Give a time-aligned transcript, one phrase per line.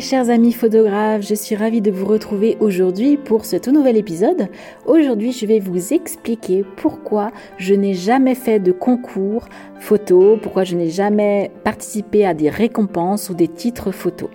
[0.00, 4.48] Chers amis photographes, je suis ravie de vous retrouver aujourd'hui pour ce tout nouvel épisode.
[4.84, 9.46] Aujourd'hui, je vais vous expliquer pourquoi je n'ai jamais fait de concours
[9.80, 14.28] photo, pourquoi je n'ai jamais participé à des récompenses ou des titres photos.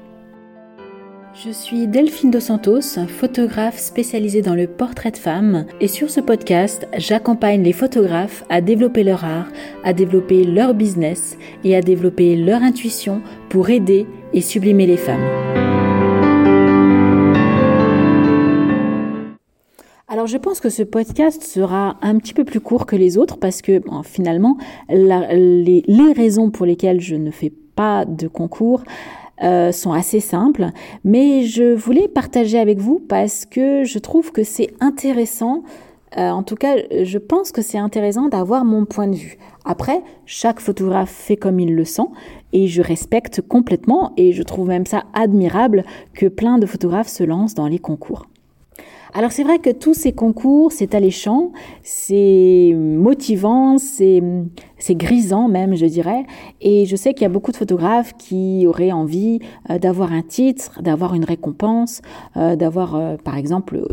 [1.34, 6.20] Je suis Delphine Dos Santos, photographe spécialisée dans le portrait de femmes et sur ce
[6.20, 9.48] podcast, j'accompagne les photographes à développer leur art,
[9.86, 15.24] à développer leur business et à développer leur intuition pour aider et sublimer les femmes.
[20.10, 23.38] Alors je pense que ce podcast sera un petit peu plus court que les autres
[23.38, 24.58] parce que finalement
[24.90, 28.84] les, les raisons pour lesquelles je ne fais pas de concours
[29.44, 30.68] euh, sont assez simples,
[31.04, 35.64] mais je voulais partager avec vous parce que je trouve que c'est intéressant.
[36.18, 39.38] Euh, en tout cas, je pense que c'est intéressant d'avoir mon point de vue.
[39.66, 42.08] Après, chaque photographe fait comme il le sent
[42.54, 47.24] et je respecte complètement et je trouve même ça admirable que plein de photographes se
[47.24, 48.28] lancent dans les concours.
[49.14, 51.52] Alors c'est vrai que tous ces concours, c'est alléchant,
[51.84, 54.22] c'est motivant, c'est
[54.92, 56.24] grisant même, je dirais.
[56.62, 59.40] Et je sais qu'il y a beaucoup de photographes qui auraient envie
[59.70, 62.02] euh, d'avoir un titre, d'avoir une récompense,
[62.38, 63.86] euh, d'avoir euh, par exemple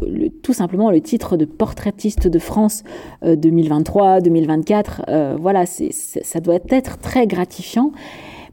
[0.42, 2.84] tout simplement le titre de portraitiste de France
[3.24, 5.36] 2023-2024.
[5.40, 7.90] voilà, ça doit être très gratifiant.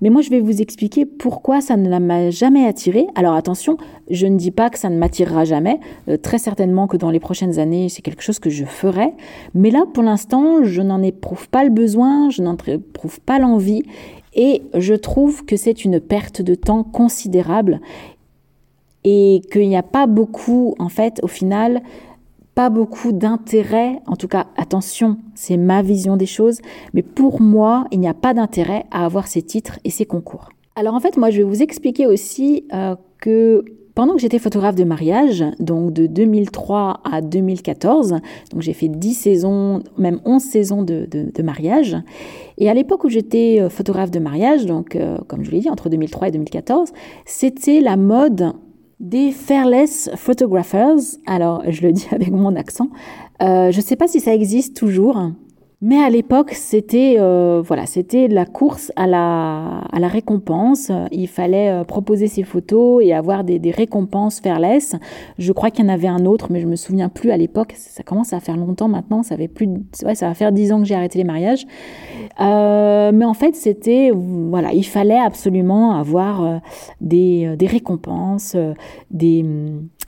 [0.01, 3.07] Mais moi, je vais vous expliquer pourquoi ça ne m'a jamais attiré.
[3.15, 3.77] Alors attention,
[4.09, 5.79] je ne dis pas que ça ne m'attirera jamais.
[6.09, 9.13] Euh, très certainement que dans les prochaines années, c'est quelque chose que je ferai.
[9.53, 13.83] Mais là, pour l'instant, je n'en éprouve pas le besoin, je n'en éprouve pas l'envie.
[14.33, 17.79] Et je trouve que c'est une perte de temps considérable
[19.05, 21.81] et qu'il n'y a pas beaucoup, en fait, au final,
[22.55, 26.61] pas beaucoup d'intérêt, en tout cas attention, c'est ma vision des choses,
[26.93, 30.49] mais pour moi, il n'y a pas d'intérêt à avoir ces titres et ces concours.
[30.75, 33.63] Alors en fait, moi, je vais vous expliquer aussi euh, que
[33.95, 38.15] pendant que j'étais photographe de mariage, donc de 2003 à 2014,
[38.51, 41.07] donc j'ai fait 10 saisons, même 11 saisons de,
[41.41, 41.95] mariage,
[42.57, 45.69] et à l'époque où j'étais euh, photographe de mariage, donc euh, comme je l'ai dit,
[45.69, 46.91] entre 2003 et 2014,
[47.25, 48.53] c'était la mode
[48.99, 52.89] des Fairless Photographers, alors je le dis avec mon accent,
[53.41, 55.31] euh, je ne sais pas si ça existe toujours,
[55.87, 60.91] mais à l'époque, c'était euh, voilà, c'était la course à la, à la récompense.
[61.11, 64.95] Il fallait euh, proposer ses photos et avoir des, des récompenses fairless.
[65.37, 67.73] Je crois qu'il y en avait un autre, mais je me souviens plus à l'époque.
[67.77, 69.21] Ça commence à faire longtemps maintenant.
[69.21, 69.69] Ça fait plus,
[70.03, 71.67] ouais, ça va faire dix ans que j'ai arrêté les mariages.
[72.41, 76.57] Euh, mais en fait, c'était voilà, il fallait absolument avoir euh,
[76.99, 78.57] des, des récompenses,
[79.11, 79.45] des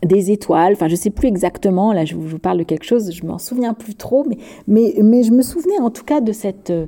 [0.04, 3.26] des étoiles, enfin je sais plus exactement, là je vous, parle de quelque chose, je
[3.26, 4.26] m'en souviens plus trop,
[4.68, 6.86] mais, mais, je me souvenais en tout cas de cette euh,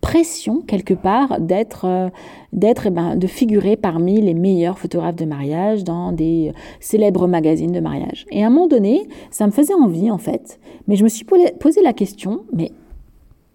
[0.00, 2.10] pression quelque part d'être euh,
[2.52, 7.26] d'être eh ben, de figurer parmi les meilleurs photographes de mariage dans des euh, célèbres
[7.26, 8.26] magazines de mariage.
[8.30, 11.24] Et à un moment donné, ça me faisait envie en fait, mais je me suis
[11.24, 12.70] posé la question, mais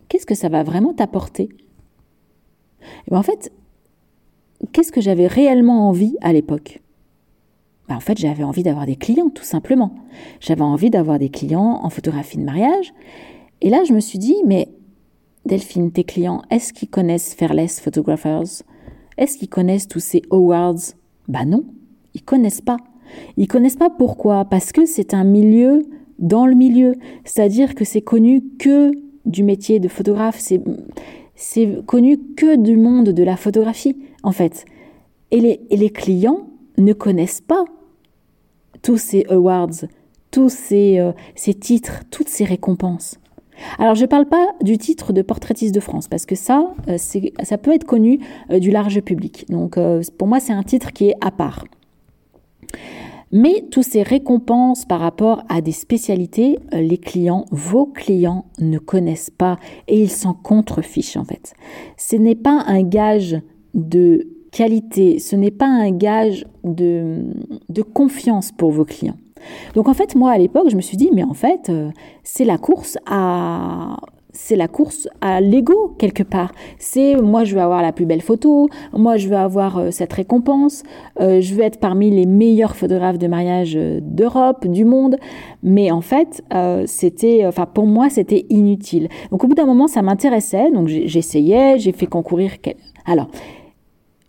[0.10, 1.50] qu'est-ce que ça va vraiment t'apporter?
[3.08, 3.52] Et ben, en fait,
[4.74, 6.82] qu'est-ce que j'avais réellement envie à l'époque?
[7.90, 9.96] Bah, en fait, j'avais envie d'avoir des clients, tout simplement.
[10.40, 12.94] J'avais envie d'avoir des clients en photographie de mariage.
[13.62, 14.70] Et là, je me suis dit, mais
[15.48, 18.64] Delphine, tes clients, est-ce qu'ils connaissent Fairless Photographers?
[19.18, 20.94] Est-ce qu'ils connaissent tous ces awards?
[21.28, 21.66] Bah non,
[22.14, 22.78] ils connaissent pas.
[23.38, 24.46] Ils connaissent pas pourquoi?
[24.46, 25.82] Parce que c'est un milieu
[26.20, 26.94] dans le milieu.
[27.26, 28.92] C'est-à-dire que c'est connu que
[29.26, 30.40] du métier de photographe.
[30.40, 30.62] C'est,
[31.88, 34.66] connu que du monde de la photographie, en fait.
[35.32, 37.66] Et les clients ne connaissent pas
[38.82, 39.86] tous ces awards,
[40.32, 43.20] tous ces, euh, ces titres, toutes ces récompenses.
[43.78, 46.98] Alors je ne parle pas du titre de portraitiste de France parce que ça, euh,
[46.98, 48.20] ça peut être connu
[48.52, 49.46] euh, du large public.
[49.50, 49.78] Donc
[50.18, 51.66] pour moi c'est un titre qui est à part.
[53.32, 59.30] Mais tous ces récompenses par rapport à des spécialités, les clients, vos clients ne connaissent
[59.30, 61.54] pas et ils s'en contrefichent en fait.
[61.96, 63.40] Ce n'est pas un gage
[63.76, 67.24] de qualité, ce n'est pas un gage de,
[67.70, 69.18] de, confiance pour vos clients.
[69.76, 71.90] Donc en fait, moi à l'époque, je me suis dit, mais en fait, euh,
[72.24, 73.98] c'est la course à
[74.32, 76.52] c'est la course à l'ego quelque part.
[76.78, 80.14] C'est moi je veux avoir la plus belle photo, moi je veux avoir euh, cette
[80.14, 80.84] récompense,
[81.20, 85.18] euh, je veux être parmi les meilleurs photographes de mariage d'Europe, du monde.
[85.64, 86.44] Mais en fait,
[86.86, 89.10] c'était, enfin pour moi c'était inutile.
[89.32, 92.52] Donc au bout d'un moment ça m'intéressait, donc j'essayais, j'ai fait concourir.
[93.06, 93.30] Alors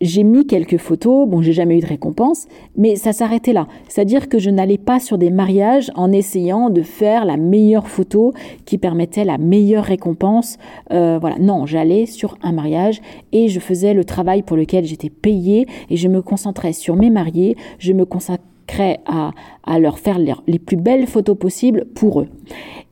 [0.01, 3.67] j'ai mis quelques photos, bon, j'ai jamais eu de récompense, mais ça s'arrêtait là.
[3.87, 8.33] C'est-à-dire que je n'allais pas sur des mariages en essayant de faire la meilleure photo
[8.65, 10.57] qui permettait la meilleure récompense.
[10.91, 13.01] Euh, voilà, non, j'allais sur un mariage
[13.31, 17.09] et je faisais le travail pour lequel j'étais payée et je me concentrais sur mes
[17.09, 19.31] mariés, je me consacrais à,
[19.63, 22.27] à leur faire les, plus belles photos possibles pour eux.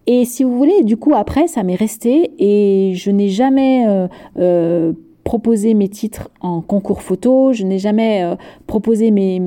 [0.07, 4.07] Et si vous voulez, du coup, après, ça m'est resté et je n'ai jamais euh,
[4.39, 4.93] euh,
[5.29, 8.35] proposé mes titres en concours photo, je n'ai jamais euh,
[8.65, 9.39] proposé mes,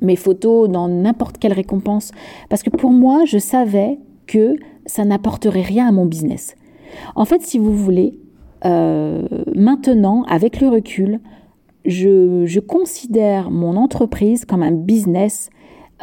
[0.00, 2.10] mes photos dans n'importe quelle récompense,
[2.48, 6.56] parce que pour moi, je savais que ça n'apporterait rien à mon business.
[7.16, 8.18] En fait, si vous voulez,
[8.64, 11.20] maintenant, avec le recul,
[11.84, 15.50] je, je, considère mon entreprise comme un business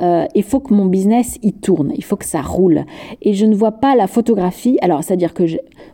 [0.01, 2.85] euh, il faut que mon business y tourne, il faut que ça roule.
[3.21, 4.77] Et je ne vois pas la photographie.
[4.81, 5.45] Alors, c'est-à-dire que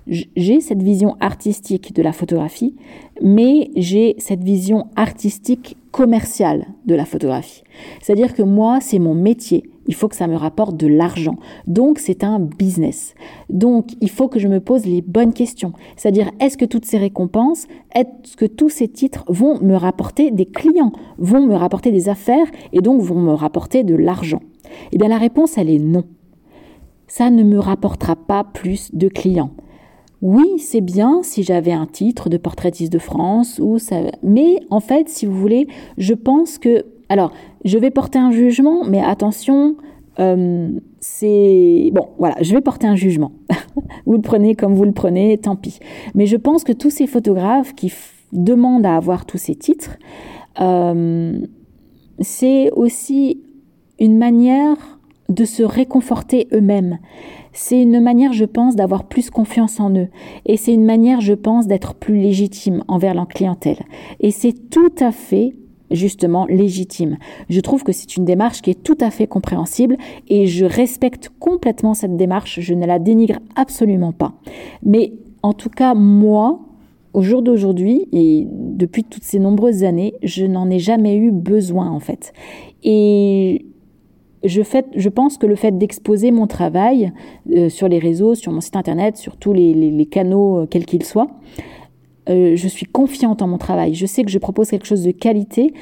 [0.08, 2.76] j'ai cette vision artistique de la photographie,
[3.22, 7.64] mais j'ai cette vision artistique commerciale de la photographie.
[8.02, 9.64] C'est-à-dire que moi, c'est mon métier.
[9.88, 11.38] Il faut que ça me rapporte de l'argent.
[11.68, 13.14] Donc, c'est un business.
[13.50, 15.72] Donc, il faut que je me pose les bonnes questions.
[15.96, 20.46] C'est-à-dire, est-ce que toutes ces récompenses, est-ce que tous ces titres vont me rapporter des
[20.46, 24.42] clients, vont me rapporter des affaires et donc vont me rapporter de l'argent?
[24.92, 26.04] Eh bien, la réponse, elle est non.
[27.08, 29.52] Ça ne me rapportera pas plus de clients.
[30.28, 34.80] Oui, c'est bien si j'avais un titre de portraitiste de France ou ça, mais en
[34.80, 35.68] fait, si vous voulez,
[36.00, 37.32] je pense que alors,
[37.64, 39.76] je vais porter un jugement, mais attention,
[40.20, 43.34] euh, c'est bon, voilà, je vais porter un jugement.
[44.08, 45.78] vous le prenez comme vous le prenez, tant pis.
[46.16, 47.94] Mais je pense que tous ces photographes qui
[48.34, 49.96] demandent à avoir tous ces titres,
[50.60, 51.38] euh,
[52.20, 53.44] c'est aussi
[54.00, 54.98] une manière
[55.30, 56.98] de se réconforter eux-mêmes.
[57.58, 60.10] C'est une manière, je pense, d'avoir plus confiance en eux.
[60.46, 63.80] Et c'est une manière, je pense, d'être plus légitime envers leur clientèle.
[64.20, 65.56] Et c'est tout à fait
[65.90, 67.18] justement légitime.
[67.50, 69.96] Je trouve que c'est une démarche qui est tout à fait compréhensible
[70.28, 74.34] et je respecte complètement cette démarche, je ne la dénigre absolument pas.
[74.84, 76.60] Mais en tout cas, moi,
[77.14, 81.90] au jour d'aujourd'hui et depuis toutes ces nombreuses années, je n'en ai jamais eu besoin
[81.90, 82.34] en fait.
[82.84, 83.66] Et
[84.48, 87.12] je, pense que le fait d'exposer mon travail
[87.52, 91.04] euh, sur les réseaux, sur mon site internet, sur tous les, canaux, euh, quels qu'ils
[91.04, 91.28] soient,
[92.30, 93.94] euh, je suis confiante en mon travail.
[93.94, 95.74] Je sais que je propose quelque chose de qualité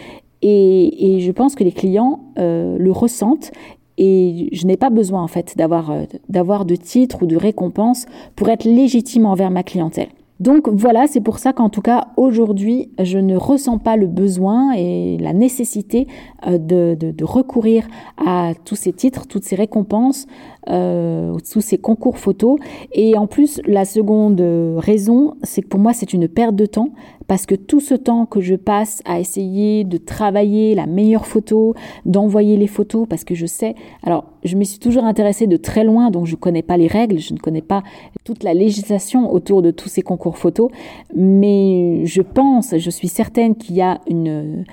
[0.42, 3.52] et, je pense que les clients le ressentent.
[4.00, 5.94] Et je n'ai pas besoin en fait d'avoir
[6.28, 10.08] d'avoir de titres ou de récompenses pour être légitime envers ma clientèle.
[10.40, 14.74] Donc voilà, c'est pour ça qu'en tout cas aujourd'hui, je ne ressens pas le besoin
[14.74, 16.08] et la nécessité
[16.46, 17.88] de, de, recourir
[18.26, 20.26] à tous ces titres, toutes ces récompenses,
[20.70, 22.58] euh, tous ces concours photos.
[22.94, 24.42] Et en plus, la seconde
[24.78, 26.90] raison, c'est que pour moi, c'est une perte de temps
[27.28, 31.74] parce que tout ce temps que je passe à essayer de travailler la meilleure photo,
[32.06, 35.84] d'envoyer les photos, parce que je sais, alors je me suis toujours intéressée de très
[35.84, 37.84] loin, donc je ne connais pas les règles, je ne connais pas
[38.24, 40.70] toute la législation autour de tous ces concours photos,
[41.16, 44.66] mais je pense, je suis certaine qu'il y a une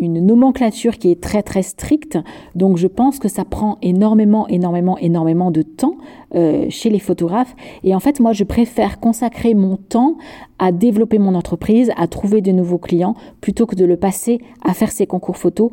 [0.00, 2.18] une nomenclature qui est très très stricte.
[2.54, 5.96] Donc je pense que ça prend énormément, énormément, énormément de temps
[6.34, 7.54] euh, chez les photographes.
[7.84, 10.16] Et en fait, moi, je préfère consacrer mon temps
[10.58, 14.74] à développer mon entreprise, à trouver de nouveaux clients, plutôt que de le passer à
[14.74, 15.70] faire ces concours photos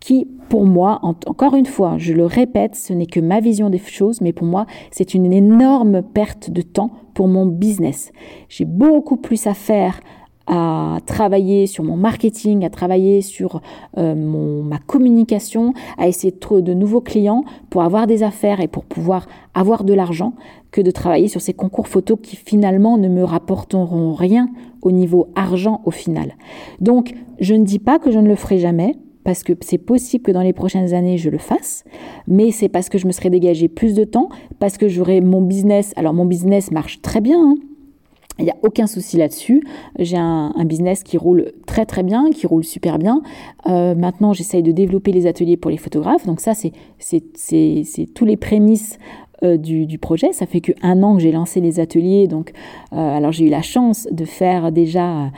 [0.00, 3.78] qui, pour moi, encore une fois, je le répète, ce n'est que ma vision des
[3.78, 8.12] choses, mais pour moi, c'est une énorme perte de temps pour mon business.
[8.48, 10.00] J'ai beaucoup plus à faire
[10.48, 13.60] à travailler sur mon marketing, à travailler sur
[13.98, 18.60] euh, mon, ma communication, à essayer de trouver de nouveaux clients pour avoir des affaires
[18.60, 20.32] et pour pouvoir avoir de l'argent
[20.70, 24.48] que de travailler sur ces concours photos qui finalement ne me rapporteront rien
[24.82, 26.34] au niveau argent au final.
[26.80, 30.24] Donc, je ne dis pas que je ne le ferai jamais parce que c'est possible
[30.24, 31.84] que dans les prochaines années je le fasse,
[32.26, 35.42] mais c'est parce que je me serai dégagé plus de temps, parce que j'aurai mon
[35.42, 35.92] business.
[35.96, 37.56] Alors mon business marche très bien, hein,
[38.38, 39.64] il n'y a aucun souci là-dessus.
[39.98, 43.22] J'ai un, business qui roule très très bien, qui roule super bien.
[43.66, 46.26] Euh, maintenant, j'essaye de développer les ateliers pour les photographes.
[46.26, 46.72] Donc ça, c'est
[48.14, 48.98] tous les prémices
[49.44, 50.32] euh, du, projet.
[50.32, 52.26] Ça fait qu'un an que j'ai lancé les ateliers.
[52.26, 52.52] Donc,
[52.92, 55.30] euh, alors j'ai eu la chance de faire déjà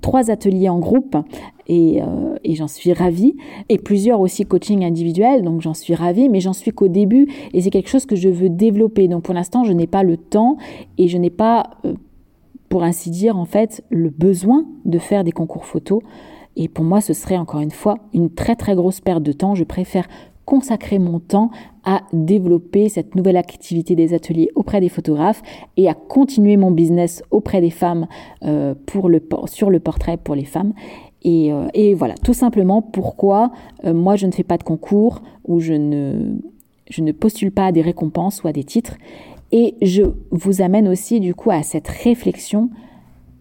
[0.00, 1.16] trois ateliers en groupe
[1.66, 2.00] et,
[2.44, 3.36] et j'en suis ravie.
[3.68, 7.60] Et plusieurs aussi coaching individuel, donc j'en suis ravie, mais j'en suis qu'au début et
[7.60, 9.08] c'est quelque chose que je veux développer.
[9.08, 10.56] Donc pour l'instant, je n'ai pas le temps
[10.98, 11.70] et je n'ai pas
[12.74, 16.00] pour ainsi dire, en fait, le besoin de faire des concours photos.
[16.56, 19.54] Et pour moi, ce serait encore une fois une très très grosse perte de temps.
[19.54, 20.08] Je préfère
[20.44, 21.50] consacrer mon temps
[21.84, 25.42] à développer cette nouvelle activité des ateliers auprès des photographes
[25.76, 28.06] et à continuer mon business auprès des femmes
[28.44, 30.72] euh, pour le, sur le portrait pour les femmes.
[31.22, 33.50] Et, euh, et voilà, tout simplement pourquoi
[33.84, 36.36] euh, moi je ne fais pas de concours ou je ne,
[36.90, 38.96] je ne postule pas à des récompenses ou à des titres.
[39.52, 42.70] Et je vous amène aussi du coup à cette réflexion.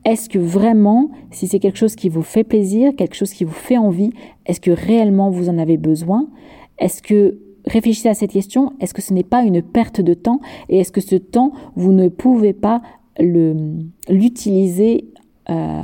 [0.06, 3.54] Est-ce que vraiment, si c'est quelque chose qui vous fait plaisir, quelque chose qui vous
[3.54, 4.12] fait envie,
[4.46, 6.28] est-ce que réellement vous en avez besoin?
[6.80, 10.40] Est-ce que réfléchissez à cette question, est-ce que ce n'est pas une perte de temps
[10.70, 12.82] et est-ce que ce temps, vous ne pouvez pas
[14.10, 15.06] l'utiliser
[15.50, 15.82] euh,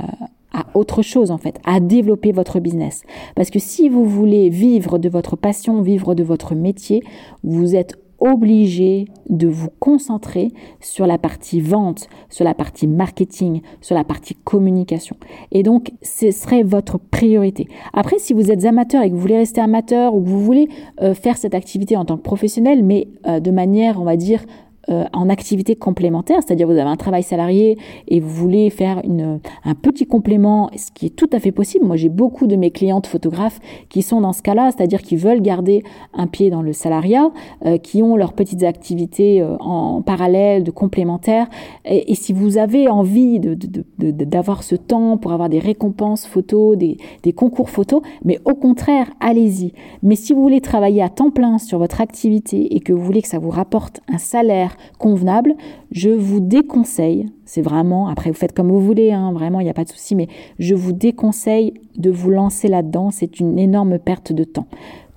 [0.52, 3.02] à autre chose en fait, à développer votre business?
[3.34, 7.02] Parce que si vous voulez vivre de votre passion, vivre de votre métier,
[7.44, 10.48] vous êtes obligé de vous concentrer
[10.80, 15.16] sur la partie vente, sur la partie marketing, sur la partie communication.
[15.52, 17.68] Et donc, ce serait votre priorité.
[17.92, 20.68] Après, si vous êtes amateur et que vous voulez rester amateur ou que vous voulez
[21.00, 24.44] euh, faire cette activité en tant que professionnel, mais euh, de manière, on va dire,
[24.90, 27.78] euh, en activité complémentaire, c'est-à-dire vous avez un travail salarié
[28.08, 31.84] et vous voulez faire une, un petit complément, ce qui est tout à fait possible.
[31.84, 35.42] Moi, j'ai beaucoup de mes clientes photographes qui sont dans ce cas-là, c'est-à-dire qui veulent
[35.42, 35.82] garder
[36.14, 37.30] un pied dans le salariat,
[37.66, 41.48] euh, qui ont leurs petites activités euh, en parallèle, de complémentaires.
[41.84, 46.76] Et, si vous avez envie d'avoir de, de, ce temps pour avoir des récompenses photos,
[46.76, 49.72] des, des concours photos, mais au contraire, allez-y.
[50.02, 53.22] Mais si vous voulez travailler à temps plein sur votre activité et que vous voulez
[53.22, 55.54] que ça vous rapporte un salaire, convenable,
[55.90, 59.70] je vous déconseille, c'est vraiment, après vous faites comme vous voulez, hein, vraiment il n'y
[59.70, 63.98] a pas de souci, mais je vous déconseille de vous lancer là-dedans, c'est une énorme
[63.98, 64.66] perte de temps.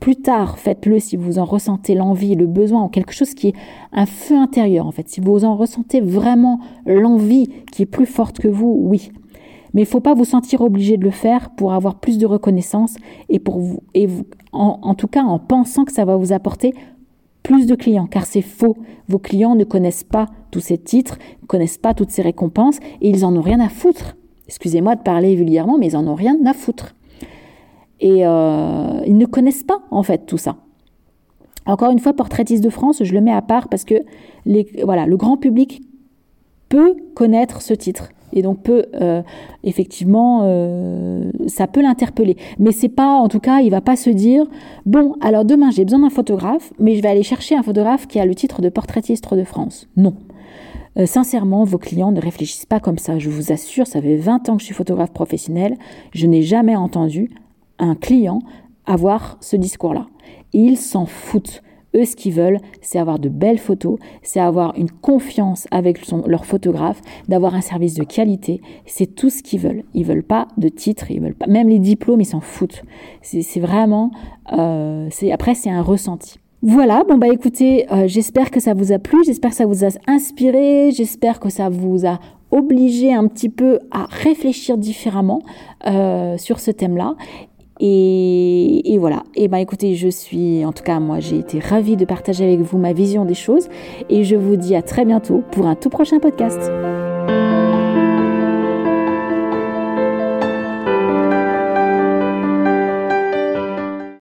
[0.03, 3.53] Plus tard, faites-le si vous en ressentez l'envie, le besoin, ou quelque chose qui est
[3.93, 5.07] un feu intérieur en fait.
[5.07, 9.11] Si vous en ressentez vraiment l'envie qui est plus forte que vous, oui.
[9.73, 12.25] Mais il ne faut pas vous sentir obligé de le faire pour avoir plus de
[12.25, 12.95] reconnaissance
[13.29, 16.73] et pour vous, et vous, en tout cas en pensant que ça va vous apporter
[17.43, 18.77] plus de clients, car c'est faux.
[19.07, 23.09] Vos clients ne connaissent pas tous ces titres, ne connaissent pas toutes ces récompenses, et
[23.09, 24.15] ils en ont rien à foutre.
[24.47, 26.95] Excusez-moi de parler vulgairement, mais ils en ont rien à foutre.
[27.99, 30.57] Et euh, ils ne connaissent pas, en fait, tout ça.
[31.65, 33.95] Encore une fois, Portraitiste de France, je le mets à part parce que
[34.83, 35.81] voilà, le grand public
[36.67, 39.21] peut connaître ce titre et donc peut euh,
[39.63, 44.09] effectivement euh, ça peut l'interpeller mais c'est pas en tout cas il va pas se
[44.09, 44.45] dire
[44.85, 48.19] bon alors demain j'ai besoin d'un photographe mais je vais aller chercher un photographe qui
[48.19, 50.15] a le titre de portraitiste de France non
[50.97, 53.17] euh, sincèrement, vos clients ne réfléchissent pas comme ça.
[53.17, 55.77] Je vous assure, ça fait 20 ans que je suis photographe professionnel.
[56.13, 57.31] Je n'ai jamais entendu
[57.79, 58.39] un client
[58.85, 60.07] avoir ce discours-là.
[60.53, 61.62] Ils s'en foutent.
[61.95, 66.45] Eux, ce qu'ils veulent, c'est avoir de belles photos, c'est avoir une confiance avec leur
[66.45, 68.61] photographe, d'avoir un service de qualité.
[68.85, 69.83] C'est tout ce qu'ils veulent.
[69.93, 71.47] Ils veulent pas de titres, ils veulent pas.
[71.47, 72.83] Même les diplômes, ils s'en foutent.
[73.21, 74.11] C'est vraiment.
[74.51, 76.39] Euh, après, c'est un ressenti.
[76.65, 79.83] Voilà, bon bah écoutez, euh, j'espère que ça vous a plu, j'espère que ça vous
[79.83, 82.19] a inspiré, j'espère que ça vous a
[82.51, 85.41] obligé un petit peu à réfléchir différemment
[85.87, 87.15] euh, sur ce thème-là.
[87.85, 89.23] Et, voilà.
[89.35, 92.61] Et ben écoutez, je suis, en tout cas moi, j'ai été ravie de partager avec
[92.61, 93.67] vous ma vision des choses.
[94.09, 96.71] Et je vous dis à très bientôt pour un tout prochain podcast.